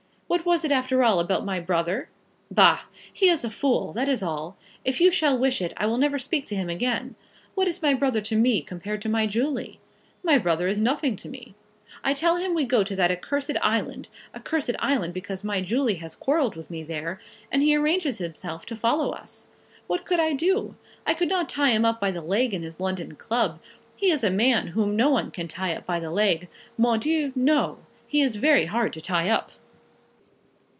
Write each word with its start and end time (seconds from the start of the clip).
What 0.31 0.45
was 0.45 0.63
it 0.63 0.71
after 0.71 1.03
all 1.03 1.19
about 1.19 1.43
my 1.43 1.59
brother? 1.59 2.07
Bah! 2.49 2.83
He 3.11 3.27
is 3.27 3.43
a 3.43 3.49
fool; 3.49 3.91
that 3.91 4.07
is 4.07 4.23
all. 4.23 4.57
If 4.85 5.01
you 5.01 5.11
shall 5.11 5.37
wish 5.37 5.61
it, 5.61 5.73
I 5.75 5.85
will 5.85 5.97
never 5.97 6.17
speak 6.17 6.45
to 6.45 6.55
him 6.55 6.69
again. 6.69 7.15
What 7.53 7.67
is 7.67 7.81
my 7.81 7.93
brother 7.93 8.21
to 8.21 8.37
me, 8.37 8.61
compared 8.61 9.01
to 9.01 9.09
my 9.09 9.27
Julie? 9.27 9.81
My 10.23 10.37
brother 10.37 10.69
is 10.69 10.79
nothing 10.79 11.17
to 11.17 11.27
me. 11.27 11.53
I 12.01 12.13
tell 12.13 12.37
him 12.37 12.53
we 12.53 12.63
go 12.63 12.81
to 12.81 12.95
that 12.95 13.11
accursed 13.11 13.57
island, 13.61 14.07
accursed 14.33 14.71
island 14.79 15.13
because 15.13 15.43
my 15.43 15.59
Julie 15.59 15.95
has 15.95 16.15
quarrelled 16.15 16.55
with 16.55 16.69
me 16.71 16.81
there, 16.83 17.19
and 17.51 17.61
he 17.61 17.75
arranges 17.75 18.19
himself 18.19 18.65
to 18.67 18.75
follow 18.77 19.11
us. 19.11 19.47
What 19.87 20.05
could 20.05 20.21
I 20.21 20.31
do? 20.31 20.77
I 21.05 21.13
could 21.13 21.27
not 21.27 21.49
tie 21.49 21.71
him 21.71 21.83
up 21.83 21.99
by 21.99 22.09
the 22.11 22.21
leg 22.21 22.53
in 22.53 22.63
his 22.63 22.79
London 22.79 23.17
club. 23.17 23.59
He 23.97 24.09
is 24.09 24.23
a 24.23 24.31
man 24.31 24.67
whom 24.67 24.95
no 24.95 25.09
one 25.09 25.29
can 25.29 25.49
tie 25.49 25.75
up 25.75 25.85
by 25.85 25.99
the 25.99 26.09
leg. 26.09 26.47
Mon 26.77 27.01
Dieu, 27.01 27.33
no. 27.35 27.79
He 28.07 28.21
is 28.21 28.37
very 28.37 28.67
hard 28.67 28.93
to 28.93 29.01
tie 29.01 29.27
up. 29.29 29.51